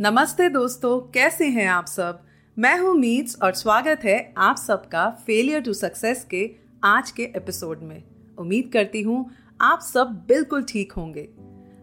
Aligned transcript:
नमस्ते 0.00 0.48
दोस्तों, 0.48 0.98
कैसे 1.12 1.46
हैं 1.48 1.66
आप 1.66 1.86
सब? 1.86 2.18
मैं 2.56 2.78
हूँ 2.78 2.92
मीट्स 2.94 3.36
और 3.42 3.52
स्वागत 3.52 4.00
है 4.04 4.34
आप 4.36 4.56
सबका 4.56 5.08
फेलियर 5.26 5.60
टू 5.60 5.72
सक्सेस 5.72 6.24
के 6.24 6.50
आज 6.84 7.10
के 7.10 7.22
एपिसोड 7.36 7.82
में। 7.82 8.02
उम्मीद 8.38 8.70
करती 8.72 9.02
हूँ 9.02 9.24
आप 9.60 9.80
सब 9.80 10.10
बिल्कुल 10.28 10.62
ठीक 10.62 10.92
होंगे। 10.92 11.28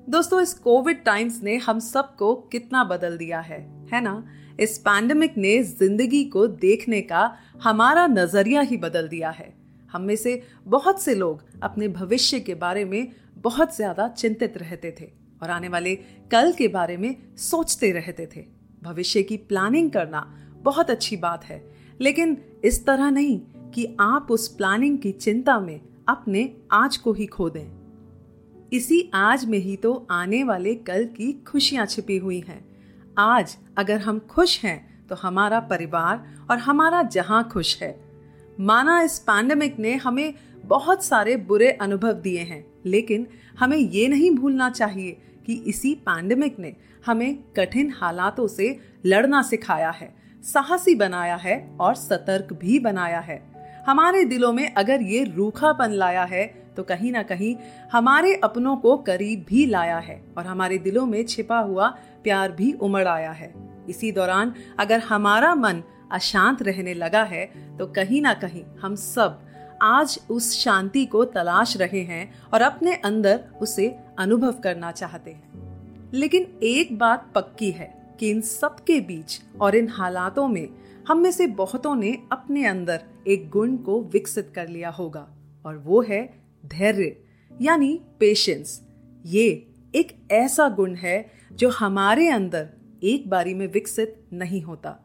दोस्तों, 0.10 0.42
इस 0.42 0.54
कोविड 0.54 1.04
टाइम्स 1.04 1.42
ने 1.44 1.56
हम 1.58 1.80
सबको 1.80 2.36
कितना 2.52 2.84
बदल 2.84 3.18
दिया 3.18 3.40
है 3.40 3.60
है 3.94 4.02
ना? 4.02 4.24
इस 4.60 4.78
पैंडमिक 4.78 5.38
ने 5.38 5.64
ज़िंदगी 5.64 6.24
को 6.26 6.46
देखने 6.48 7.02
का 7.02 7.26
हमारा 7.64 8.06
नज़रिया 8.08 8.62
ही 8.62 8.78
बदल 8.78 9.08
दिया 9.08 9.30
है। 9.30 9.54
हम 9.94 10.02
में 10.02 10.16
से 10.16 10.42
बहुत 10.68 11.02
से 11.02 11.16
लोग 11.16 11.44
अपने 11.64 11.88
भविष्य 11.88 12.40
के 12.40 12.56
बारे 12.56 12.86
में 12.86 13.12
बहुत 13.38 13.76
ज़्यादा 13.76 14.08
चिंतित 14.08 14.58
रहते 14.58 14.96
थे। 15.02 15.23
और 15.44 15.50
आने 15.50 15.68
वाले 15.68 15.96
कल 16.32 16.52
के 16.52 16.68
बारे 16.68 16.98
में 16.98 17.16
सोचते 17.38 17.92
रहते 17.92 18.28
थे। 18.36 18.46
भविष्य 18.84 19.24
की 19.24 19.38
प्लानिंग 19.40 19.92
करना 19.92 20.22
बहुत 20.64 20.90
अच्छी 20.90 21.18
बात 21.18 21.44
है, 21.46 21.64
लेकिन 22.00 22.38
इस 22.64 22.86
तरह 22.86 23.10
नहीं 23.12 23.40
कि 23.72 23.86
आप 24.02 24.28
उस 24.32 24.48
प्लानिंग 24.48 24.98
की 24.98 25.12
चिंता 25.12 25.60
में 25.60 25.80
अपने 26.08 26.50
आज 26.72 26.98
को 26.98 27.14
ही 27.14 27.26
खो 27.26 27.50
दें। 27.50 27.68
इसी 28.72 29.10
आज 29.14 29.46
में 29.46 29.58
ही 29.58 29.76
तो 29.76 29.94
आने 30.12 30.44
वाले 30.44 30.74
कल 30.76 31.06
की 31.08 31.32
खुशियाँ 31.48 31.86
छिपी 31.86 32.18
हुई 32.18 32.40
हैं। 32.40 32.64
आज 33.18 33.58
अगर 33.78 34.00
हम 34.00 34.20
खुश 34.30 34.60
हैं 34.64 35.08
तो 35.08 35.16
हमारा 35.16 35.60
परिवार 35.60 36.24
और 36.52 36.58
हमारा 36.60 37.02
जहाँ 37.04 37.48
खुश 37.50 37.82
है। 37.82 37.96
माना 38.60 39.02
इस 39.02 39.20
पैंडमिक 39.20 39.80
ने 39.80 39.94
हमें 39.96 40.34
बहुत 40.66 41.04
सारे 41.04 41.36
बुरे 41.38 41.72
अनुभव 41.72 42.14
दिए 42.14 42.40
हैं, 42.42 42.66
लेकिन 42.86 43.28
हमें 43.60 43.78
ये 43.78 44.08
नहीं 44.08 44.32
भूलना 44.32 44.70
चाहिए 44.70 45.18
कि 45.46 45.54
इसी 45.68 45.94
पैंडमिक 46.06 46.60
ने 46.60 46.76
हमें 47.06 47.36
कठिन 47.58 47.92
हालातों 47.92 48.48
से 48.48 48.78
लड़ना 49.06 49.42
सिखाया 49.42 49.90
है, 49.92 50.14
साहसी 50.44 50.96
बनाया 50.96 51.36
है 51.36 51.58
और 51.80 51.96
सतर्क 51.96 52.54
भी 52.54 52.80
बनाया 52.80 53.20
है। 53.20 53.42
हमारे 53.88 54.24
दिलों 54.26 54.52
में 54.54 54.74
अगर 54.74 55.02
ये 55.02 55.24
रूखापन 55.26 55.92
लाया 55.92 56.24
है 56.24 56.46
तो 56.78 56.84
कहीं 56.84 57.12
ना 57.12 57.22
कहीं 57.24 57.56
हमारे 57.92 58.34
अपनों 58.44 58.76
को 58.78 58.96
करीब 58.98 59.46
भी 59.50 59.66
लाया 59.66 59.98
है 59.98 60.22
और 60.38 60.46
हमारे 60.46 60.78
दिलों 60.78 61.06
में 61.06 61.24
छिपा 61.26 61.60
हुआ 61.60 61.88
प्यार 62.24 62.52
भी 62.52 62.72
उमड़ 62.74 63.08
आया 63.08 63.32
है। 63.32 63.54
इसी 63.90 64.12
दौरान 64.12 64.54
अगर 64.80 65.00
हमारा 65.00 65.54
मन 65.56 65.82
अशांत 66.12 66.62
रहने 66.62 66.94
लगा 66.94 67.24
है 67.24 67.46
तो 67.78 67.88
कहीं 67.88 68.22
ना 68.22 68.34
कहीं 68.34 68.64
हम 68.82 68.96
सब 68.96 69.40
आज 69.84 70.20
उस 70.30 70.52
शांति 70.54 71.06
को 71.06 71.24
तलाश 71.26 71.76
रहे 71.78 72.02
हैं 72.02 72.34
और 72.54 72.62
अपने 72.62 72.94
अंदर 72.96 73.44
उसे 73.62 73.88
अनुभव 74.20 74.52
करना 74.54 74.92
चाहते 74.92 75.32
हैं। 75.32 76.12
लेकिन 76.14 76.46
एक 76.64 76.98
बात 76.98 77.32
पक्की 77.36 77.72
है 77.72 78.16
कि 78.20 78.30
इन 78.30 78.42
सब 78.42 78.80
के 78.80 79.00
बीच 79.02 79.40
और 79.62 79.76
इन 79.76 79.90
हालातों 79.90 80.48
में 80.48 80.68
हम 81.08 81.20
में 81.20 81.32
से 81.32 81.48
बहुतों 81.48 81.96
ने 81.96 82.18
अपने 82.32 82.66
अंदर 82.66 83.02
एक 83.28 83.50
गुण 83.50 83.76
को 83.78 84.02
विकसित 84.04 84.52
कर 84.56 84.68
लिया 84.68 84.90
होगा 84.90 85.28
और 85.66 85.78
वो 85.78 86.02
है 86.02 86.24
धैर्य, 86.66 87.16
यानी 87.62 88.00
पेशेंस 88.20 88.82
ये 89.26 89.48
एक 89.96 90.18
ऐसा 90.32 90.70
गुण 90.70 90.96
है 90.96 91.26
जो 91.52 91.70
हमारे 91.70 92.30
अंदर 92.30 92.70
एक 93.04 93.30
बारी 93.30 93.54
में 93.54 93.68
विकसित 93.68 94.24
नहीं 94.34 94.62
होता। 94.62 95.00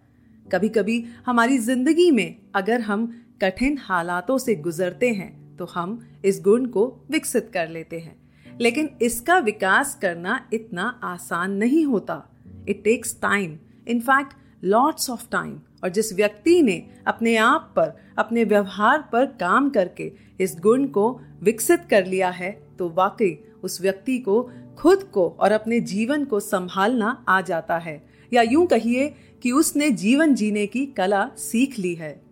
कभी 0.52 0.68
कभी 0.68 1.04
हमारी 1.26 1.58
ज़िंदगी 1.58 2.10
में 2.10 2.36
अगर 2.54 2.80
हम 2.80 3.12
कठिन 3.42 3.78
हालातों 3.78 4.38
से 4.38 4.54
गुजरते 4.54 5.08
हैं 5.08 5.56
तो 5.56 5.64
हम 5.64 6.08
इस 6.24 6.40
गुण 6.44 6.66
को 6.66 6.86
विकसित 7.10 7.50
कर 7.54 7.68
लेते 7.68 7.98
हैं। 7.98 8.16
लेकिन 8.60 8.90
इसका 9.02 9.38
विकास 9.38 9.98
करना 10.02 10.48
इतना 10.52 11.00
आसान 11.04 11.52
नहीं 11.52 11.84
होता। 11.84 12.22
It 12.68 12.82
takes 12.84 13.16
time 13.22 13.56
in fact 13.88 14.32
lots 14.64 15.10
of 15.10 15.26
time 15.30 15.60
और 15.84 15.88
जिस 15.88 16.12
व्यक्ति 16.12 16.62
ने 16.62 16.90
अपने 17.06 17.36
आप 17.36 17.72
पर, 17.76 17.92
अपने 18.18 18.44
व्यवहार 18.44 19.08
पर 19.12 19.26
काम 19.26 19.70
करके 19.70 20.12
इस 20.40 20.56
गुण 20.60 20.86
को 20.86 21.20
विकसित 21.42 21.84
कर 21.90 22.06
लिया 22.06 22.30
है 22.30 22.50
तो 22.78 22.88
वाकई 22.88 23.38
उस 23.62 23.80
व्यक्ति 23.80 24.18
को, 24.18 24.50
खुद 24.78 25.02
को 25.02 25.28
और 25.40 25.52
अपने 25.52 25.80
जीवन 25.80 26.24
को 26.24 26.40
संभालना 26.40 27.24
आ 27.28 27.40
जाता 27.40 27.78
है। 27.78 28.02
या 28.32 28.42
यूँ 28.42 28.66
कहिए 28.66 29.14
कि 29.42 29.52
उसने 29.52 29.90
जीवन 29.90 30.34
जीने 30.34 30.66
की 30.66 30.86
कला 30.86 31.30
सीख 31.38 31.78
ली 31.78 31.94
है। 31.94 32.27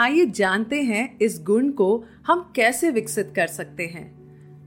आइए 0.00 0.24
जानते 0.26 0.80
हैं 0.82 1.18
इस 1.18 1.38
गुण 1.42 1.68
को 1.70 1.86
हम 2.26 2.40
कैसे 2.56 2.90
विकसित 2.90 3.32
कर 3.36 3.46
सकते 3.46 3.86
हैं। 3.86 4.04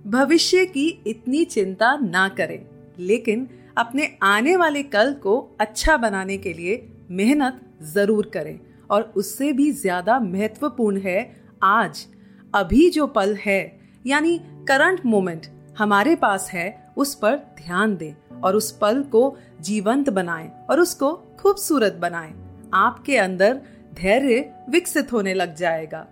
भविष्य 0.05 0.65
की 0.65 0.85
इतनी 1.07 1.43
चिंता 1.45 1.95
ना 1.97 2.27
करें, 2.29 2.65
लेकिन 2.99 3.47
अपने 3.77 4.09
आने 4.23 4.55
वाले 4.55 4.83
कल 4.85 5.13
को 5.13 5.37
अच्छा 5.61 5.95
बनाने 5.97 6.37
के 6.37 6.53
लिए 6.53 6.75
मेहनत 7.11 7.59
ज़रूर 7.93 8.29
करें 8.33 8.59
और 8.89 9.11
उससे 9.17 9.51
भी 9.53 9.71
ज़्यादा 9.71 10.19
महत्वपूर्ण 10.19 11.01
है 11.01 11.17
आज। 11.63 12.05
अभी 12.53 12.89
जो 12.89 13.07
पल 13.07 13.35
है, 13.35 13.61
यानी 14.05 14.37
करंट 14.67 15.05
मोमेंट 15.05 15.47
हमारे 15.77 16.15
पास 16.15 16.49
है, 16.53 16.93
उस 16.97 17.15
पर 17.15 17.35
ध्यान 17.57 17.97
दें 17.97 18.13
और 18.41 18.55
उस 18.55 18.71
पल 18.77 19.03
को 19.11 19.35
जीवंत 19.61 20.09
बनाएँ 20.11 20.49
और 20.69 20.79
उसको 20.79 21.13
खूबसूरत 21.39 21.99
बनाएँ। 22.01 22.33
आपके 22.75 23.17
अंदर 23.17 23.59
धैर्य 23.93 24.39
विकसित 24.69 25.11
होने 25.13 25.33
लग 25.33 25.55
जाएगा। 25.55 26.05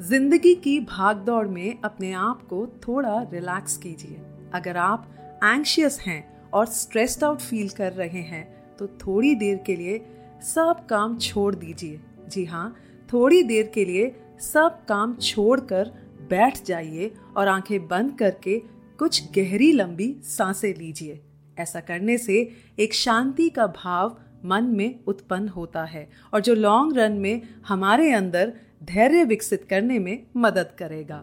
ज़िंदगी 0.00 0.54
की 0.54 0.78
भागदौड़ 0.80 1.46
में 1.48 1.80
अपने 1.84 2.12
आप 2.12 2.42
को 2.42 2.66
थोड़ा 2.82 3.20
रिलैक्स 3.32 3.76
कीजिए। 3.76 4.20
अगर 4.54 4.76
आप 4.76 5.40
एंशियस 5.44 5.98
हैं 6.00 6.50
और 6.50 6.66
स्ट्रेस्ड 6.66 7.24
आउट 7.24 7.40
फील 7.40 7.68
कर 7.68 7.92
रहे 7.92 8.22
हैं 8.22 8.44
तो 8.76 8.86
थोड़ी 8.98 9.34
देर 9.34 9.56
के 9.56 9.76
लिए 9.76 9.98
सब 10.44 10.86
काम 10.90 11.18
छोड़ 11.18 11.54
दीजिए। 11.54 12.00
जी 12.28 12.44
हाँ 12.44 12.74
थोड़ी 13.12 13.42
देर 13.42 13.70
के 13.74 13.84
लिए 13.84 14.14
सब 14.42 14.84
काम 14.88 15.14
छोड़कर 15.14 15.92
बैठ 16.30 16.64
जाइए 16.64 17.12
और 17.36 17.48
आँखें 17.48 17.86
बंद 17.88 18.16
करके 18.18 18.58
कुछ 18.98 19.22
गहरी 19.32 19.70
लंबी 19.72 20.14
साँसें 20.26 20.72
लीजिए। 20.74 21.20
ऐसा 21.58 21.80
करने 21.80 22.18
से 22.18 22.36
एक 22.78 22.94
शांति 22.94 23.48
का 23.50 23.66
भाव 23.66 24.16
मन 24.44 24.64
में 24.66 25.00
उत्पन्न 25.06 25.48
होता 25.48 25.84
है 25.84 26.08
और 26.32 26.40
जो 26.40 26.54
लॉन्ग 26.54 26.96
रन 26.98 27.12
में 27.12 27.42
हमारे 27.68 28.12
अंदर 28.12 28.52
धैर्य 28.84 29.24
विकसित 29.24 29.66
करने 29.70 29.98
में 29.98 30.26
मदद 30.36 30.74
करेगा। 30.78 31.16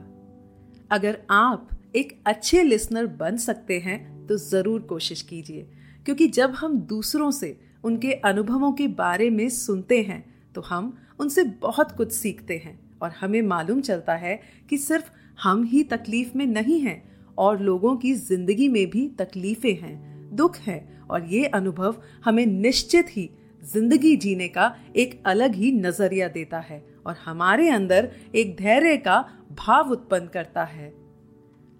अगर 0.91 1.17
आप 1.31 1.69
एक 1.95 2.17
अच्छे 2.25 2.63
लिसनर 2.63 3.05
बन 3.17 3.37
सकते 3.37 3.79
हैं 3.79 4.27
तो 4.27 4.37
ज़रूर 4.37 4.81
कोशिश 4.81 5.21
कीजिए, 5.21 5.67
क्योंकि 6.05 6.27
जब 6.29 6.53
हम 6.53 6.79
दूसरों 6.79 7.31
से 7.31 7.59
उनके 7.83 8.13
अनुभवों 8.13 8.71
के 8.71 8.87
बारे 8.87 9.29
में 9.29 9.47
सुनते 9.49 10.01
हैं 10.01 10.23
तो 10.55 10.61
हम 10.61 10.97
उनसे 11.19 11.43
बहुत 11.61 11.91
कुछ 11.91 12.11
सीखते 12.11 12.57
हैं 12.57 12.79
और 13.01 13.11
हमें 13.11 13.41
मालूम 13.41 13.81
चलता 13.81 14.15
है 14.15 14.39
कि 14.69 14.77
सिर्फ़ 14.77 15.11
हम 15.39 15.63
ही 15.63 15.83
तकलीफ़ 15.85 16.37
में 16.37 16.45
नहीं 16.45 16.79
हैं 16.81 17.01
और 17.37 17.59
लोगों 17.61 17.95
की 17.97 18.13
ज़िंदगी 18.13 18.67
में 18.69 18.89
भी 18.89 19.07
तकलीफें 19.19 19.75
हैं। 19.75 20.16
दुख 20.31 20.57
है 20.57 20.77
और 21.09 21.25
ये 21.25 21.45
अनुभव 21.45 21.95
हमें 22.25 22.45
निश्चित 22.45 23.07
ही 23.09 23.29
ज़िंदगी 23.63 24.15
जीने 24.15 24.47
का 24.47 24.75
एक 24.95 25.21
अलग 25.25 25.55
ही 25.55 25.71
नज़रिया 25.71 26.27
देता 26.27 26.59
है 26.59 26.83
और 27.05 27.15
हमारे 27.25 27.69
अंदर 27.69 28.09
एक 28.35 28.55
धैर्य 28.57 28.97
का 28.97 29.19
भाव 29.51 29.91
उत्पन्न 29.91 30.27
करता 30.27 30.63
है। 30.63 30.93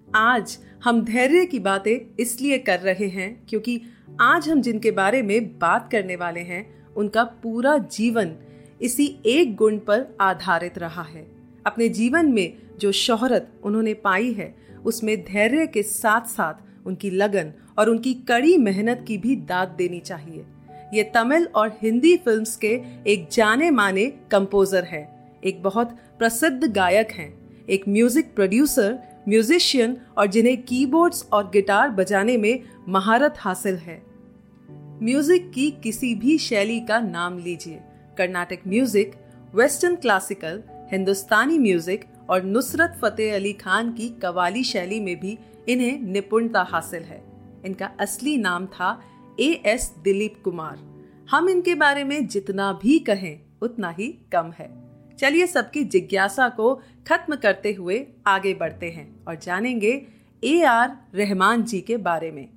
आज 0.07 0.57
हम 0.83 1.03
धैर्य 1.05 1.45
की 1.45 1.59
बातें 1.59 2.15
इसलिए 2.19 2.57
कर 2.57 2.79
रहे 2.79 3.07
हैं 3.07 3.45
क्योंकि 3.49 3.81
आज 4.21 4.49
हम 4.49 4.61
जिनके 4.61 4.91
बारे 4.91 5.21
में 5.21 5.57
बात 5.59 5.89
करने 5.91 6.15
वाले 6.15 6.39
हैं, 6.39 6.93
उनका 6.95 7.23
पूरा 7.23 7.77
जीवन 7.77 8.35
इसी 8.81 9.05
एक 9.25 9.55
गुण 9.55 9.77
पर 9.77 10.05
आधारित 10.21 10.77
रहा 10.77 11.03
है। 11.03 11.25
अपने 11.65 11.89
जीवन 11.89 12.31
में 12.31 12.57
जो 12.79 12.91
शोहरत 12.91 13.51
उन्होंने 13.63 13.93
पाई 13.93 14.31
है, 14.33 14.53
उसमें 14.85 15.17
धैर्य 15.23 15.67
के 15.67 15.83
साथ 15.83 16.27
साथ 16.27 16.87
उनकी 16.87 17.09
लगन 17.09 17.53
और 17.77 17.89
उनकी 17.89 18.13
कड़ी 18.29 18.57
मेहनत 18.57 19.03
की 19.07 19.17
भी 19.17 19.35
दाद 19.45 19.75
देनी 19.77 19.99
चाहिए। 19.99 20.45
ये 20.93 21.03
तमिल 21.15 21.47
और 21.55 21.77
हिंदी 21.81 22.15
फिल्म्स 22.17 22.55
के 22.55 22.79
एक 23.07 23.27
जाने 23.31 23.69
माने 23.71 24.05
कंपोजर 24.31 24.83
है। 24.83 25.07
एक 25.43 25.61
बहुत 25.63 25.97
प्रसिद्ध 26.19 26.63
गायक 26.65 27.11
हैं। 27.11 27.33
एक 27.67 27.87
म्यूज़िक 27.87 28.33
प्रोड्यूसर, 28.35 28.97
म्यूजिशियन 29.27 29.97
और 30.17 30.27
जिन्हें 30.27 30.61
कीबोर्ड्स 30.63 31.25
और 31.33 31.49
गिटार 31.53 31.89
बजाने 31.89 32.37
में 32.37 32.63
महारत 32.87 33.35
हासिल 33.37 33.75
है। 33.77 34.01
म्यूज़िक 35.03 35.51
की 35.51 35.69
किसी 35.83 36.13
भी 36.15 36.37
शैली 36.37 36.79
का 36.79 36.99
नाम 36.99 37.37
लीजिए। 37.39 37.79
Carnatic 38.17 38.59
music, 38.67 39.11
western 39.55 39.95
classical, 39.95 40.61
Hindustani 40.91 41.57
music 41.59 42.05
और 42.29 42.43
नुसरत 42.43 42.97
फतेह 43.01 43.35
अली 43.35 43.53
खान 43.53 43.91
की 43.93 44.07
कवाली 44.21 44.63
शैली 44.63 44.99
में 44.99 45.19
भी 45.19 45.37
इन्हें 45.69 45.99
निपुणता 46.03 46.61
हासिल 46.61 47.03
है। 47.03 47.21
इनका 47.65 47.85
असली 47.99 48.37
नाम 48.37 48.65
था 48.65 49.01
ए 49.39 49.63
एस 49.65 49.95
दिलीप 50.03 50.35
कुमार। 50.43 51.05
हम 51.31 51.49
इनके 51.49 51.75
बारे 51.75 52.03
में 52.03 52.27
जितना 52.27 52.73
भी 52.73 52.99
कहें, 52.99 53.39
उतना 53.61 53.89
ही 53.89 54.07
कम 54.07 54.53
है। 54.59 54.87
चलिए 55.19 55.47
सबकी 55.47 55.83
जिज्ञासा 55.83 56.49
को 56.49 56.75
खत्म 57.07 57.35
करते 57.35 57.73
हुए 57.73 58.07
आगे 58.27 58.53
बढ़ते 58.53 58.89
हैं 58.89 59.25
और 59.25 59.35
जानेंगे 59.35 60.07
ए 60.43 60.63
आर 60.63 60.97
रहमान 61.15 61.63
जी 61.63 61.81
के 61.81 61.97
बारे 61.97 62.31
में। 62.31 62.49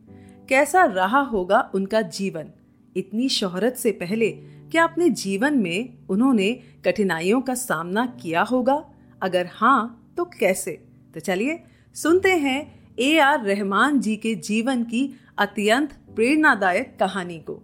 कैसा 0.49 0.85
रहा 0.85 1.21
होगा 1.21 1.71
उनका 1.75 2.03
जीवन? 2.03 2.51
इतनी 2.97 3.29
शोहरत 3.29 3.75
से 3.75 3.91
पहले 3.91 4.31
क्या 4.71 4.85
अपने 4.85 5.11
जीवन 5.11 5.59
में 5.59 5.95
उन्होंने 6.09 6.53
कठिनाइयों 6.85 7.41
का 7.41 7.55
सामना 7.55 8.07
किया 8.07 8.43
होगा? 8.43 8.91
अगर 9.23 9.49
हाँ 9.53 10.13
तो 10.17 10.25
कैसे? 10.25 10.85
तो 11.15 11.21
चलिए 11.21 11.65
सुनते 11.95 12.33
हैं 12.37 12.80
ए 12.99 13.19
आर 13.19 13.45
रहमान 13.45 14.01
जी 14.01 14.17
के 14.17 14.35
जीवन 14.35 14.83
की 14.85 15.03
अत्यंत 15.39 15.93
प्रेरणादायक 16.17 16.97
कहानी 17.01 17.39
को। 17.39 17.63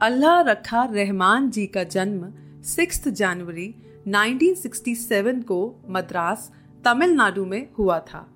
अल्लाह 0.00 0.40
रखा 0.40 0.84
रहमान 0.84 1.50
जी 1.50 1.66
का 1.66 1.84
जन्म 1.84 2.32
सिक्स 2.62 3.08
जनवरी 3.08 3.74
1967 4.06 5.42
को 5.42 5.58
मद्रास, 5.88 6.50
तमिलनाडु 6.84 7.44
में 7.44 7.68
हुआ 7.78 7.98
था। 8.00 8.26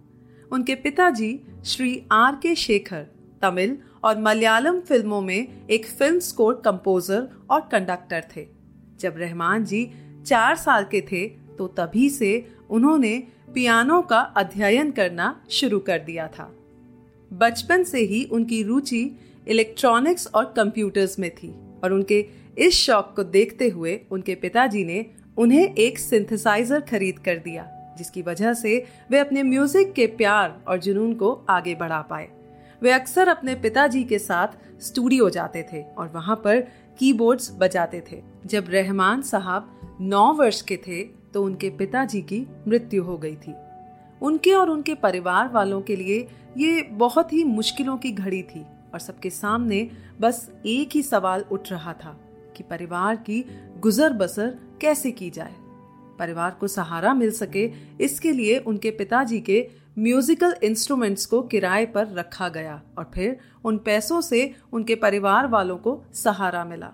उनके 0.52 0.74
पिताजी 0.74 1.40
श्री 1.64 2.02
आर 2.12 2.38
के 2.42 2.54
शेखर, 2.54 3.06
तमिल 3.42 3.76
और 4.04 4.18
मलयालम 4.18 4.80
फ़िल्मों 4.80 5.20
में 5.20 5.66
एक 5.70 5.86
फ़िल्म 5.88 6.18
स्कोर 6.20 6.62
कंपोजर 6.64 7.28
और 7.50 7.60
कंडक्टर 7.72 8.24
थे। 8.36 8.46
जब 9.00 9.14
रहमान 9.16 9.64
जी 9.64 9.84
चार 10.26 10.56
साल 10.56 10.84
के 10.84 11.00
थे 11.02 11.26
तो 11.58 11.66
तभी 11.68 12.08
से 12.10 12.32
उन्होंने 12.70 13.12
पियानो 13.54 14.00
का 14.02 14.18
अध्ययन 14.36 14.90
करना 14.90 15.34
शुरू 15.50 15.78
कर 15.78 15.98
दिया 15.98 16.26
था। 16.28 16.50
बचपन 17.30 17.82
से 17.84 18.00
ही 18.00 18.24
उनकी 18.24 18.62
रुचि 18.62 19.02
इलेक्ट्रॉनिक्स 19.46 20.26
और 20.26 20.44
कंप्यूटर्स 20.56 21.18
में 21.18 21.30
थी 21.34 21.52
और 21.84 21.92
उनके 21.92 22.24
इस 22.58 22.74
शौक 22.76 23.12
को 23.16 23.24
देखते 23.24 23.68
हुए 23.68 24.00
उनके 24.10 24.34
पिताजी 24.34 24.84
ने 24.84 25.04
उन्हें 25.36 25.74
एक 25.74 25.98
सिंथेसाइजर 25.98 26.80
खरीद 26.80 27.18
कर 27.18 27.36
दिया, 27.36 27.66
जिसकी 27.98 28.22
वजह 28.22 28.54
से 28.54 28.84
वे 29.10 29.18
अपने 29.18 29.42
म्यूज़िक 29.42 29.92
के 29.92 30.06
प्यार 30.06 30.58
और 30.68 30.78
जुनून 30.78 31.14
को 31.14 31.32
आगे 31.50 31.74
बढ़ा 31.74 32.00
पाए। 32.02 32.28
वे 32.82 32.90
अक्सर 32.90 33.28
अपने 33.28 33.54
पिताजी 33.54 34.04
के 34.04 34.18
साथ 34.18 34.80
स्टूडियो 34.82 35.30
जाते 35.30 35.66
थे 35.72 35.82
और 35.82 36.08
वहाँ 36.08 36.36
पर 36.36 36.60
कीबोर्ड्स 36.98 37.50
बजाते 37.58 38.02
थे। 38.12 38.22
जब 38.46 38.66
रहमान 38.70 39.22
साहब 39.22 39.98
नौ 40.00 40.32
वर्ष 40.32 40.60
के 40.62 40.76
थे 40.76 41.02
तो 41.34 41.44
उनके 41.44 41.70
पिताजी 41.70 42.20
की 42.22 42.46
मृत्यु 42.68 43.04
हो 43.04 43.16
गई 43.18 43.36
थी। 43.36 43.54
उनके 44.22 44.52
और 44.52 44.70
उनके 44.70 44.94
परिवार 44.94 45.48
वालों 45.48 45.80
के 45.82 45.96
लिए 45.96 46.26
ये 46.56 46.82
बहुत 46.82 47.32
ही 47.32 47.44
मुश्किलों 47.44 47.96
की 47.96 48.12
घड़ी 48.12 48.42
थी 48.42 48.66
और 48.94 48.98
सबके 48.98 49.30
सामने 49.30 49.88
बस 50.20 50.50
एक 50.66 50.90
ही 50.92 51.02
सवाल 51.02 51.44
उठ 51.52 51.70
रहा 51.72 51.92
था 51.92 52.18
कि 52.56 52.62
परिवार 52.62 53.16
की 53.16 53.44
गुजर 53.80 54.12
बसर 54.12 54.58
कैसे 54.80 55.10
की 55.10 55.30
जाए। 55.30 55.54
परिवार 56.18 56.50
को 56.50 56.68
सहारा 56.68 57.14
मिल 57.14 57.30
सके, 57.30 57.70
इसके 58.00 58.32
लिए 58.32 58.58
उनके 58.58 58.90
पिताजी 58.90 59.40
के 59.40 59.68
म्यूजिकल 59.98 60.54
इंस्ट्रूमेंट्स 60.62 61.26
को 61.26 61.40
किराए 61.42 61.86
पर 61.86 62.06
रखा 62.06 62.48
गया 62.48 62.80
और 62.98 63.10
फिर 63.14 63.38
उन 63.64 63.78
पैसों 63.78 64.20
से 64.20 64.54
उनके 64.72 64.94
परिवार 64.94 65.46
वालों 65.46 65.76
को 65.76 66.02
सहारा 66.14 66.64
मिला। 66.64 66.92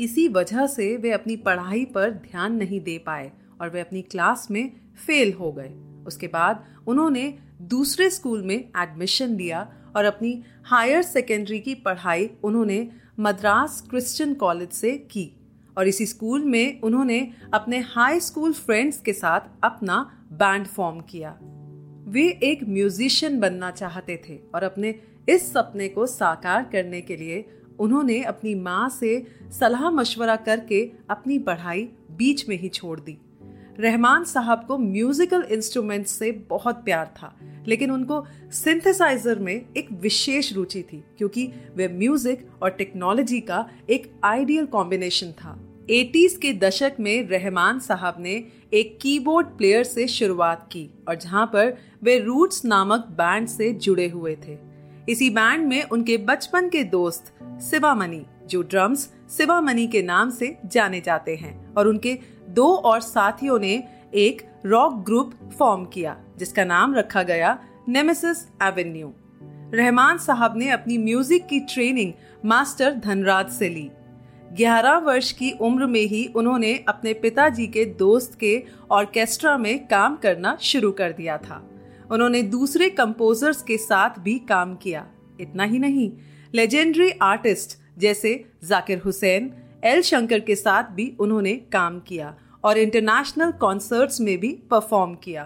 इसी 0.00 0.28
वजह 0.28 0.66
से 0.66 0.96
वे 0.96 1.10
अपनी 1.10 1.36
पढ़ाई 1.36 1.84
पर 1.84 2.10
ध्यान 2.10 2.52
नहीं 2.52 2.80
दे 2.80 2.98
पाए 2.98 3.32
और 3.60 3.70
वे 3.70 3.80
अपनी 3.80 4.02
क्लास 4.02 4.46
में 4.50 4.70
फेल 5.06 5.32
हो 5.32 5.52
गए। 5.52 5.70
उसके 6.06 6.26
बाद 6.26 6.64
उन्होंने 6.86 7.38
दूसरे 7.62 8.10
स्कूल 8.10 8.42
में 8.42 8.56
एडमिशन 8.56 9.36
लिया 9.36 9.60
और 9.96 10.04
अपनी 10.04 10.42
हायर 10.64 11.02
सेकेंडरी 11.02 11.58
की 11.60 11.74
पढ़ाई 11.74 12.30
उन्होंने 12.44 12.88
मद्रास 13.20 13.80
क्रिश्चियन 13.90 14.34
कॉलेज 14.34 14.70
से 14.70 14.96
की 15.10 15.36
और 15.76 15.88
इसी 15.88 16.06
स्कूल 16.06 16.44
में 16.44 16.80
उन्होंने 16.80 17.20
अपने 17.54 17.78
हाई 17.78 18.20
स्कूल 18.20 18.52
फ्रेंड्स 18.52 19.00
के 19.00 19.12
साथ 19.12 19.40
अपना 19.64 20.02
बैंड 20.32 20.66
फॉर्म 20.66 21.00
किया। 21.00 21.38
वे 22.08 22.28
एक 22.42 22.64
म्यूजिशियन 22.68 23.40
बनना 23.40 23.70
चाहते 23.70 24.22
थे 24.28 24.38
और 24.54 24.62
अपने 24.62 24.94
इस 25.28 25.52
सपने 25.52 25.88
को 25.88 26.06
साकार 26.06 26.68
करने 26.72 27.00
के 27.00 27.16
लिए 27.16 27.44
उन्होंने 27.80 28.22
अपनी 28.24 28.54
माँ 28.56 28.88
से 28.90 29.16
सलाह 29.58 29.90
मशवरा 29.90 30.36
करके 30.38 30.82
अपनी 31.10 31.38
पढ़ाई 31.40 31.88
बीच 32.12 32.48
में 32.48 32.56
ही 32.58 32.68
छोड़ 32.68 32.98
दी। 33.00 33.18
रहमान 33.80 34.24
साहब 34.24 34.64
को 34.68 34.78
म्यूजिकल 34.78 35.42
इंस्ट्रूमेंट 35.52 36.06
से 36.06 36.30
बहुत 36.50 36.84
प्यार 36.84 37.06
था, 37.16 37.34
लेकिन 37.68 37.90
उनको 37.90 38.24
सिंथेसाइजर 38.52 39.38
में 39.38 39.54
एक 39.54 39.88
विशेष 39.92 40.52
रुचि 40.52 40.82
थी, 40.82 41.02
क्योंकि 41.18 41.46
वे 41.76 41.88
म्यूज़िक 41.88 42.46
और 42.62 42.70
टेक्नोलॉजी 42.70 43.40
का 43.40 43.68
एक 43.90 44.12
आइडियल 44.24 44.66
कॉम्बिनेशन 44.66 45.32
था। 45.34 45.58
एटीज 45.90 46.36
के 46.36 46.52
दशक 46.52 46.96
में 47.00 47.28
रहमान 47.28 47.78
साहब 47.80 48.16
ने 48.20 48.32
एक 48.72 48.98
कीबोर्ड 49.02 49.46
प्लेयर 49.48 49.84
से 49.84 50.06
शुरुआत 50.08 50.68
की 50.72 50.88
और 51.08 51.14
जहाँ 51.14 51.46
पर 51.46 51.76
वे 52.02 52.18
रूट्स 52.18 52.64
नामक 52.64 53.06
बैंड 53.12 53.48
से 53.48 53.72
जुड़े 53.74 54.08
हुए 54.08 54.36
थे। 54.46 54.56
इसी 55.10 55.28
बैंड 55.30 55.66
में 55.68 55.82
उनके 55.82 56.16
बचपन 56.16 56.68
के 56.68 56.82
दोस्त 56.84 57.32
शिवा 57.70 57.94
मनी 57.94 58.24
जो 58.46 58.62
ड्रम्स 58.62 59.08
शिवा 59.36 59.60
मनी 59.60 59.86
के 59.86 60.02
नाम 60.02 60.30
से 60.30 60.56
जाने 60.66 61.00
जाते 61.00 61.34
हैं 61.36 61.74
और 61.74 61.88
उनके 61.88 62.18
दो 62.48 62.66
और 62.74 63.00
साथियों 63.00 63.58
ने 63.58 63.72
एक 64.14 64.42
रॉक 64.66 64.94
ग्रुप 65.04 65.32
फॉर्म 65.58 65.84
किया, 65.84 66.16
जिसका 66.38 66.64
नाम 66.64 66.94
रखा 66.94 67.22
गया 67.22 67.58
नेमेसिस 67.88 68.46
एवेन्यू 68.62 69.12
रहमान 69.74 70.18
साहब 70.18 70.56
ने 70.56 70.70
अपनी 70.70 70.98
म्यूज़िक 70.98 71.46
की 71.46 71.60
ट्रेनिंग 71.60 72.12
मास्टर 72.44 72.94
धनराज 72.94 73.50
से 73.50 73.68
ली। 73.68 73.90
ग्यारह 74.52 74.96
वर्ष 74.98 75.32
की 75.32 75.50
उम्र 75.60 75.86
में 75.86 76.00
ही 76.00 76.24
उन्होंने 76.36 76.74
अपने 76.88 77.12
पिताजी 77.14 77.66
के 77.66 77.84
दोस्त 77.98 78.34
के 78.34 78.62
ऑर्केस्ट्रा 78.90 79.56
में 79.58 79.86
काम 79.86 80.16
करना 80.16 80.56
शुरू 80.60 80.90
कर 80.92 81.12
दिया 81.12 81.36
था। 81.38 81.62
उन्होंने 82.10 82.42
दूसरे 82.42 82.88
कंपोजर्स 82.90 83.62
के 83.62 83.76
साथ 83.78 84.18
भी 84.18 84.38
काम 84.48 84.74
किया। 84.74 85.06
इतना 85.40 85.64
ही 85.64 85.78
नहीं 85.78 86.10
लेजेंडरी 86.54 87.10
आर्टिस्ट 87.22 87.78
जैसे 87.98 88.32
जाकिर 88.64 88.98
हुसैन, 88.98 89.50
एल 89.84 90.00
शंकर 90.02 90.40
के 90.40 90.54
साथ 90.56 90.90
भी 90.92 91.08
उन्होंने 91.20 91.54
काम 91.72 91.98
किया 92.00 92.34
और 92.64 92.78
इंटरनेशनल 92.78 93.52
कॉन्सर्ट्स 93.60 94.20
में 94.20 94.36
भी 94.38 94.52
परफॉर्म 94.70 95.14
किया। 95.14 95.44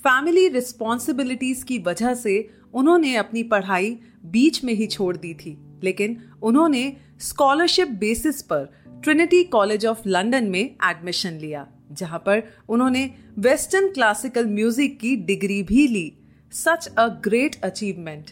फैमिली 0.00 0.48
रिस्पॉन्सिबिलिटीज 0.48 1.62
की 1.62 1.78
वजह 1.78 2.14
से 2.14 2.34
उन्होंने 2.74 3.14
अपनी 3.16 3.42
पढ़ाई 3.42 3.90
बीच 4.24 4.62
में 4.64 4.72
ही 4.74 4.86
छोड़ 4.86 5.16
दी 5.16 5.34
थी, 5.34 5.56
लेकिन 5.84 6.16
उन्होंने 6.42 6.96
स्कॉलरशिप 7.20 7.88
बेसिस 8.00 8.42
पर 8.42 8.68
ट्रिनिटी 9.04 9.42
कॉलेज 9.44 9.86
ऑफ़ 9.86 10.02
लंदन 10.06 10.44
में 10.44 10.60
एडमिशन 10.60 11.38
लिया। 11.38 11.66
जहाँ 11.94 12.18
पर 12.18 12.42
उन्होंने 12.68 13.04
वेस्टर्न 13.38 13.88
क्लासिकल 13.92 14.46
म्यूज़िक 14.48 14.98
की 15.00 15.16
डिग्री 15.26 15.62
भी 15.62 15.86
ली। 15.88 16.12
Such 16.52 16.86
a 16.88 17.06
great 17.24 17.60
achievement 17.64 18.30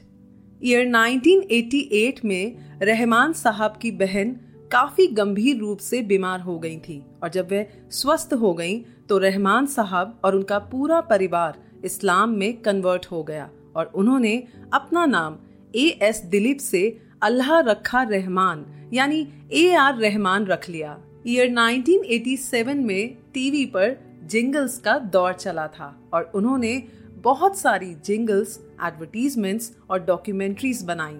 year 0.62 0.86
1988 0.86 2.24
में 2.24 2.78
रहमान 2.82 3.32
साहब 3.32 3.78
की 3.82 3.90
बहन 3.98 4.36
काफ़ी 4.72 5.06
गंभीर 5.14 5.56
रूप 5.56 5.78
से 5.78 6.00
बीमार 6.02 6.40
हो 6.40 6.58
गई 6.58 6.76
थी 6.78 7.02
और 7.22 7.28
जब 7.28 7.48
वे 7.50 7.66
स्वस्थ 7.92 8.34
हो 8.34 8.52
गई 8.54 8.78
तो 9.08 9.18
रहमान 9.18 9.66
साहब 9.66 10.20
और 10.24 10.36
उनका 10.36 10.58
पूरा 10.72 11.00
परिवार 11.00 11.58
इस्लाम 11.84 12.30
में 12.30 12.52
कन्वर्ट 12.62 13.06
हो 13.10 13.22
गया 13.22 13.48
और 13.76 13.92
उन्होंने 13.94 14.36
अपना 14.72 15.06
नाम 15.06 15.36
ए 15.74 15.86
एस 16.02 16.22
दिलीप 16.26 16.58
से 16.58 16.82
अल्लाह 17.22 17.58
रखा 17.60 18.02
रहमान, 18.02 18.64
यानी 18.92 19.26
ए 19.52 19.72
आर 19.74 19.96
रहमान 19.96 20.46
रख 20.46 20.68
लिया। 20.68 20.92
ईयर 21.26 21.48
1987 21.48 22.74
में 22.74 23.16
टीवी 23.34 23.64
पर 23.66 23.96
जिंगल्स 24.30 24.78
का 24.78 24.98
दौर 24.98 25.32
चला 25.32 25.66
था 25.68 25.94
और 26.14 26.30
उन्होंने 26.34 26.82
बहुत 27.16 27.58
सारी 27.58 27.94
जिंगल्स 28.04 28.58
एडवर्टीजमेंट्स 28.84 29.72
और 29.90 30.04
डॉक्यूमेंट्रीज 30.04 30.82
बनाई। 30.82 31.16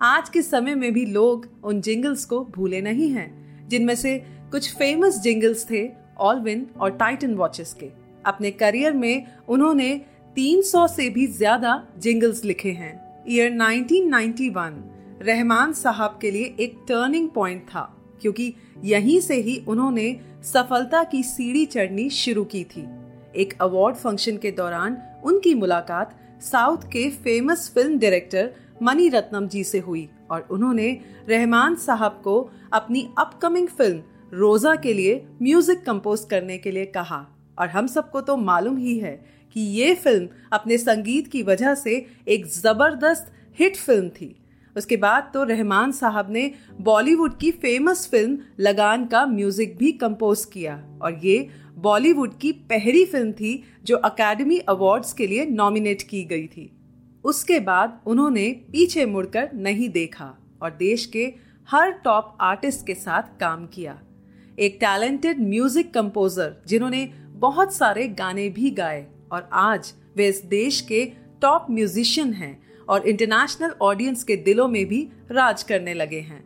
आज 0.00 0.28
के 0.28 0.42
समय 0.42 0.74
में 0.74 0.92
भी 0.92 1.04
लोग 1.06 1.46
उन 1.64 1.80
जिंगल्स 1.80 2.24
को 2.24 2.40
भूले 2.44 2.80
नहीं 2.80 3.08
हैं, 3.10 3.68
जिनमें 3.68 3.94
से 3.94 4.16
कुछ 4.52 4.74
फ़ेमस 4.76 5.20
जिंगल्स 5.20 5.66
थे 5.70 5.88
ऑलविन 6.20 6.66
और 6.80 6.90
टाइटन 6.90 7.34
वॉचेस 7.34 7.72
के। 7.80 7.88
अपने 8.24 8.50
करियर 8.50 8.92
में 8.92 9.26
उन्होंने 9.48 9.90
300 10.36 10.86
से 10.86 11.08
भी 11.08 11.26
ज़्यादा 11.26 11.82
जिंगल्स 11.98 12.44
लिखे 12.44 12.72
हैं। 12.72 13.24
ईयर 13.28 13.50
1991 13.52 14.78
रहमान 15.22 15.72
साहब 15.72 16.18
के 16.22 16.30
लिए 16.30 16.54
एक 16.60 16.78
टर्निंग 16.88 17.28
पॉइंट 17.30 17.62
था। 17.64 17.84
क्योंकि 18.22 18.52
यहीं 18.84 19.20
से 19.20 19.40
ही 19.42 19.56
उन्होंने 19.68 20.14
सफलता 20.44 21.02
की 21.04 21.22
सीढ़ी 21.22 21.64
चढ़नी 21.66 22.08
शुरू 22.10 22.44
की 22.44 22.64
थी। 22.66 22.86
एक 23.34 23.54
अवार्ड 23.60 23.96
फ़ंक्शन 23.96 24.36
के 24.36 24.50
दौरान 24.50 24.96
उनकी 25.24 25.54
मुलाकात 25.54 26.18
साउथ 26.42 26.86
के 26.92 27.08
famous 27.24 27.70
film 27.74 27.98
director 27.98 28.50
Mani 28.82 29.08
Ratnam 29.08 29.46
ji 29.48 29.62
से 29.64 29.78
हुई 29.78 30.08
और 30.30 30.46
उन्होंने 30.50 30.90
रहमान 31.28 31.74
साहब 31.76 32.20
को 32.24 32.40
अपनी 32.72 33.08
अपकमिंग 33.18 33.68
फ़िल्म 33.68 34.02
रोजा 34.32 34.74
के 34.76 34.92
लिए 34.94 35.22
म्यूज़िक 35.42 35.84
कंपोज 35.84 36.24
करने 36.30 36.58
के 36.58 36.70
लिए 36.70 36.84
कहा। 36.86 37.26
और 37.58 37.68
हम 37.68 37.86
सबको 37.86 38.20
तो 38.20 38.36
मालूम 38.36 38.76
ही 38.76 38.98
है 38.98 39.14
कि 39.56 39.60
ये 39.60 39.94
फ़िल्म 39.94 40.28
अपने 40.52 40.78
संगीत 40.78 41.26
की 41.26 41.42
वजह 41.42 41.74
से 41.74 41.94
एक 42.28 42.46
ज़बरदस्त 42.46 43.32
हिट 43.58 43.76
फ़िल्म 43.76 44.08
थी। 44.08 44.34
उसके 44.76 44.96
बाद 44.96 45.30
तो 45.34 45.42
रहमान 45.44 45.92
साहब 45.92 46.30
ने 46.32 46.50
बॉलीवुड 46.80 47.36
की 47.38 47.50
फ़ेमस 47.52 48.06
फ़िल्म 48.10 48.38
लगान 48.60 49.06
का 49.06 49.24
म्यूज़िक 49.26 49.76
भी 49.78 49.92
कंपोज 49.94 50.44
किया। 50.44 50.76
और 51.02 51.18
ये 51.24 51.48
बॉलीवुड 51.78 52.38
की 52.38 52.52
पहली 52.70 53.04
फ़िल्म 53.04 53.32
थी 53.32 53.62
जो 53.84 53.96
अकेडमी 53.98 54.58
अवार्ड्स 54.68 55.12
के 55.12 55.26
लिए 55.26 55.44
नॉमिनेट 55.46 56.02
की 56.02 56.24
गई 56.24 56.46
थी। 56.46 56.70
उसके 57.24 57.58
बाद 57.60 58.00
उन्होंने 58.06 58.48
पीछे 58.72 59.06
मुड़कर 59.06 59.50
नहीं 59.56 59.88
देखा 59.90 60.34
और 60.62 60.70
देश 60.72 61.06
के 61.06 61.32
हर 61.68 61.90
टॉप 62.04 62.36
आर्टिस्ट 62.40 62.86
के 62.86 62.94
साथ 62.94 63.38
काम 63.40 63.66
किया। 63.66 63.98
एक 64.58 64.76
टैलेंटेड 64.80 65.40
म्यूज़िक 65.40 65.92
कंपोजर 65.94 66.54
जिन्होंने 66.66 67.04
बहुत 67.36 67.74
सारे 67.74 68.06
गाने 68.10 68.48
भी 68.50 68.70
गाए 68.72 69.06
और 69.32 69.48
आज 69.52 69.92
वे 70.16 70.26
इस 70.28 70.42
देश 70.46 70.80
के 70.80 71.04
टॉप 71.42 71.66
म्यूजिशियन 71.70 72.32
हैं। 72.32 72.60
और 72.88 73.08
इंटरनेशनल 73.08 73.74
ऑडियंस 73.82 74.24
के 74.24 74.36
दिलों 74.36 74.68
में 74.68 74.84
भी 74.86 75.08
राज 75.30 75.62
करने 75.62 75.94
लगे 75.94 76.20
हैं। 76.20 76.44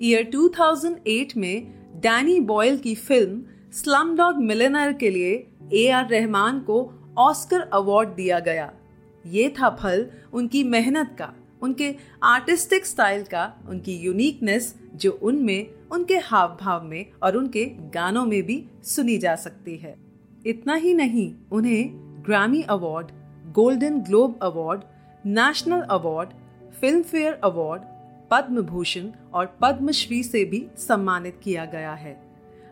ईयर 0.00 0.30
2008 0.30 1.36
में 1.36 1.66
डैनी 2.00 2.40
बॉयल 2.40 2.76
की 2.76 2.94
फ़िल्म 2.94 3.42
स्लम 3.72 4.16
डॉग 4.16 4.36
मिलेनर 4.36 4.92
के 4.92 5.10
लिए 5.10 5.46
ए 5.72 5.88
आर 5.88 6.08
रहमान 6.08 6.60
को 6.60 6.92
ऑस्कर 7.18 7.60
अवार्ड 7.60 8.08
दिया 8.08 8.38
गया। 8.40 8.72
ये 9.26 9.48
था 9.48 9.70
फल 9.70 10.06
उनकी 10.32 10.64
मेहनत 10.64 11.16
का, 11.18 11.32
उनके 11.62 11.94
आर्टिस्टिक 12.22 12.86
स्टाइल 12.86 13.22
का, 13.22 13.52
उनकी 13.68 13.96
यूनिकनेस 13.96 14.74
जो 14.94 15.10
उनमें, 15.22 15.66
उनके 15.92 16.18
हाव 16.18 16.56
भाव 16.60 16.84
में 16.84 17.06
और 17.22 17.36
उनके 17.36 17.64
गानों 17.94 18.24
में 18.26 18.42
भी 18.42 18.64
सुनी 18.84 19.18
जा 19.18 19.34
सकती 19.34 19.76
है। 19.76 19.96
इतना 20.46 20.74
ही 20.74 20.94
नहीं, 20.94 21.34
उन्हें 21.52 21.90
Grammy 22.26 22.62
award 22.62 23.06
Golden 23.52 23.98
Globe 23.98 24.38
award 24.42 24.80
national 25.26 25.80
award 25.80 26.30
Filmfare 27.02 27.32
award 27.32 27.82
Padma 28.30 28.62
Bhushan 28.62 29.08
और 29.34 29.58
पद्मश्री 29.60 30.22
से 30.22 30.44
भी 30.44 30.66
सम्मानित 30.78 31.40
किया 31.42 31.64
गया 31.64 31.92
है। 31.92 32.22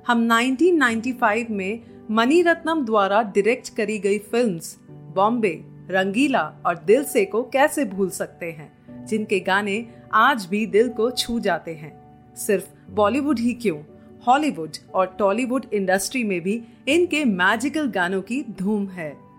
हम 0.07 0.33
1995 0.33 1.51
में 1.51 1.81
मनी 2.11 2.43
रत्नम 2.43 2.85
द्वारा 2.85 3.23
डायरेक्ट 3.23 3.77
करी 3.77 3.99
गई 3.99 4.19
फिल्म्स 4.19 4.79
बॉम्बे 4.91 5.65
रंगीला 5.91 6.55
और 6.67 6.79
दिल 6.79 7.05
से 7.05 7.25
को 7.25 7.43
कैसे 7.43 7.85
भूल 7.85 8.11
सकते 8.11 8.47
हैं, 8.47 9.07
जिनके 9.07 9.41
गाने 9.41 9.87
आज 10.15 10.47
भी 10.47 10.67
दिल 10.67 10.89
को 10.89 11.11
छू 11.11 11.41
जाते 11.41 11.75
हैं। 11.75 12.03
सिर्फ़ 12.37 12.91
बॉलीवुड 12.91 13.39
ही 13.39 13.53
क्यों? 13.53 13.83
हॉलीवुड 14.27 14.71
और 14.95 15.17
टॉलीवुड 15.19 15.67
इंडस्ट्री 15.73 16.25
में 16.25 16.41
भी 16.41 16.63
इनके 16.89 17.25
मैजिकल 17.25 17.87
गानों 17.91 18.23
की 18.23 18.45
धूम 18.51 18.89
है। 18.89 19.32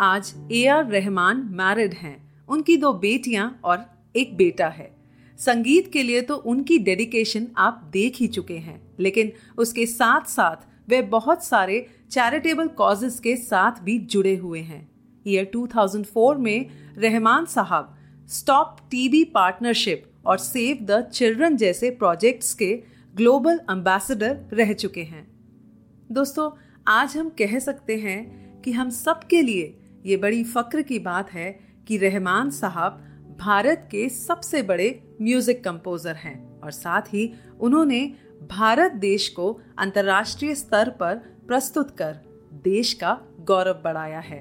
आज 0.00 0.32
ए 0.52 0.66
आर 0.66 0.84
रहमान 0.86 1.38
मैरिड 1.52 1.94
हैं। 1.94 2.16
उनकी 2.48 2.76
दो 2.76 2.92
बेटियाँ 2.94 3.60
और 3.64 3.84
एक 4.16 4.36
बेटा 4.36 4.66
है। 4.68 4.90
संगीत 5.38 5.90
के 5.92 6.02
लिए 6.02 6.20
तो 6.20 6.34
उनकी 6.34 6.78
डेडिकेशन 6.78 7.46
आप 7.56 7.80
देख 7.92 8.16
ही 8.16 8.26
चुके 8.26 8.56
हैं, 8.56 8.80
लेकिन 9.00 9.32
उसके 9.58 9.86
साथ 9.86 10.28
साथ 10.28 10.66
वे 10.88 11.00
बहुत 11.02 11.44
सारे 11.44 11.86
चैरिटेबल 12.10 12.68
कॉजेस 12.68 13.18
के 13.20 13.34
साथ 13.36 13.82
भी 13.82 13.98
जुड़े 13.98 14.36
हुए 14.36 14.60
हैं। 14.60 14.88
ईयर 15.26 15.50
2004 15.54 16.36
में 16.36 16.66
रहमान 16.98 17.46
साहब 17.46 17.94
स्टॉप 18.28 18.76
टीबी 18.90 19.24
पार्टनरशिप 19.24 20.04
और 20.26 20.38
सेव 20.38 20.84
द 20.86 21.00
चिल्ड्रन 21.04 21.56
जैसे 21.56 21.90
प्रोजेक्ट्स 21.90 22.54
के 22.54 22.72
ग्लोबल 23.14 23.60
एम्बेसडर 23.70 24.38
रह 24.52 24.72
चुके 24.74 25.02
हैं। 25.02 25.26
दोस्तों, 26.10 26.50
आज 26.86 27.16
हम 27.16 27.28
कह 27.38 27.58
सकते 27.58 27.96
हैं 27.96 28.62
कि 28.62 28.72
हम 28.72 28.90
सबके 28.90 29.42
लिए 29.42 29.74
ये 30.08 30.16
बड़ी 30.16 30.44
फक्र 30.44 30.82
की 30.82 30.98
बात 30.98 31.32
है 31.32 31.50
कि 31.88 31.96
रहमान 31.98 32.50
साहब 32.50 33.04
भारत 33.40 33.88
के 33.90 34.08
सबसे 34.08 34.62
बड़े 34.62 34.88
म्यूज़िक 35.22 35.62
कंपोजर 35.64 36.14
हैं 36.14 36.60
और 36.60 36.70
साथ 36.70 37.02
ही 37.02 37.32
उन्होंने 37.60 38.00
भारत 38.50 38.92
देश 38.92 39.28
को 39.28 39.60
अंतर्राष्ट्रीय 39.78 40.54
स्तर 40.54 40.90
पर 40.90 41.16
प्रस्तुत 41.48 41.90
कर 41.90 42.16
देश 42.64 42.92
का 42.92 43.18
गौरव 43.40 43.82
बढ़ाया 43.84 44.20
है। 44.20 44.40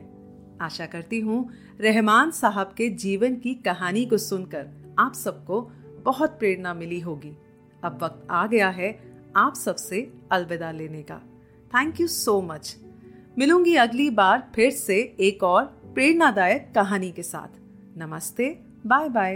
आशा 0.62 0.86
करती 0.86 1.20
हूँ 1.20 1.50
रहमान 1.82 2.32
साहब 2.32 2.74
के 2.78 2.90
जीवन 2.90 3.36
की 3.36 3.54
कहानी 3.56 4.06
को 4.06 4.18
सुनकर 4.18 4.96
आप 5.00 5.14
सबको 5.14 5.62
बहुत 6.06 6.40
प्रेरणा 6.40 6.74
मिली 6.74 7.00
होगी। 7.00 7.38
अब 7.84 8.00
वक्त 8.04 8.28
आ 8.32 8.48
गया 8.48 8.70
है 8.70 8.98
आप 9.36 9.56
सबसे 9.56 10.12
अलविदा 10.32 10.72
लेने 10.72 11.04
का। 11.04 11.22
थैंक 11.72 12.02
यू 12.02 12.08
सो 12.08 12.42
मच 12.42 12.76
मिलूँगी 13.40 13.76
अगली 13.76 14.10
बार 14.10 14.52
फिर 14.56 14.72
से 14.72 15.16
एक 15.20 15.44
और 15.44 15.64
प्रेरणादायक 15.94 16.72
कहानी 16.76 17.12
के 17.12 17.24
साथ। 17.24 17.48
नमस्ते, 17.98 18.60
bye 18.88 19.10
bye. 19.10 19.34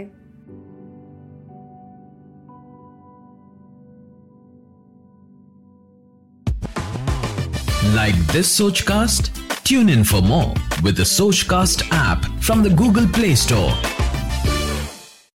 Like 7.94 8.14
this 8.32 8.56
Sochcast 8.80 9.32
tune 9.66 9.90
in 9.90 10.04
for 10.04 10.20
more 10.20 10.82
with 10.84 11.02
Sochcast 11.42 11.82
app 11.82 12.40
from 12.40 12.64
the 12.64 12.76
Google 12.76 13.06
play 13.06 13.36
store 13.36 14.01